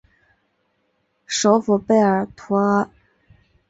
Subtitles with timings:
[1.27, 2.89] 首府贝尔图阿。